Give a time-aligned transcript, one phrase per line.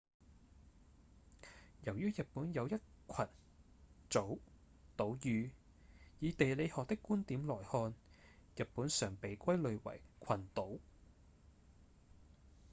[1.83, 2.79] 由於日本有一群
[3.53, 4.39] /組
[4.97, 5.51] 島嶼
[6.17, 7.93] 以地理學的觀點來看
[8.55, 10.79] 日本常被歸類為「群島」